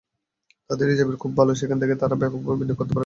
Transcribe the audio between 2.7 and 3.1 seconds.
করতে পারে।